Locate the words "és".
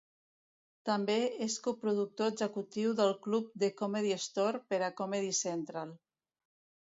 1.45-1.57